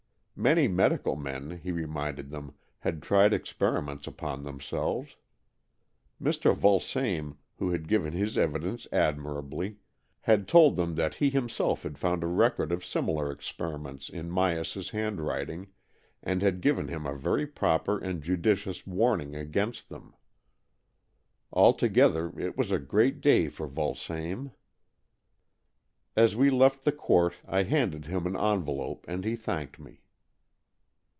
[0.33, 5.15] Many medical men, he reminded them, had tried experiments upon them selves.
[6.19, 6.55] Mr.
[6.55, 9.77] Vulsame, who had given his evidence admirably,
[10.21, 14.31] had told them that he himself had found a record of similar experi ments in
[14.31, 15.67] Myas's handwriting,
[16.23, 20.15] and had given him a very proper and judicious warning against them.
[21.53, 24.49] Altogether it was a great day for Vulsame.
[26.15, 29.99] As we left the court, I handed him an envelope, and he thanked me.